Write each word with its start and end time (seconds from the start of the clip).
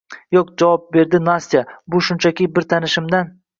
Yoʻq,– 0.35 0.47
deb 0.53 0.57
javob 0.63 0.87
berdi 0.95 1.19
Nastya.– 1.27 1.63
Bu 1.97 2.03
shunchaki… 2.09 2.51
Bir 2.59 2.69
tanishimdan… 2.75 3.33